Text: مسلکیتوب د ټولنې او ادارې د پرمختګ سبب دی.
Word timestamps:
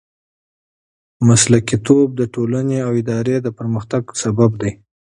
مسلکیتوب 1.27 2.07
د 2.19 2.21
ټولنې 2.33 2.77
او 2.85 2.91
ادارې 3.01 3.35
د 3.41 3.47
پرمختګ 3.57 4.03
سبب 4.21 4.51
دی. 4.61 4.71